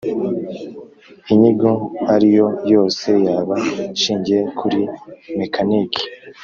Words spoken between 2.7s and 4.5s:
yose yaba ishingiye